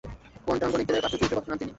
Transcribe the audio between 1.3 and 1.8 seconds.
কথা শোনান তিনি।